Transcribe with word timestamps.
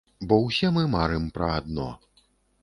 Бо 0.29 0.37
ўсе 0.45 0.71
мы 0.77 0.85
марым 0.95 1.29
пра 1.37 1.51
адно. 1.59 1.87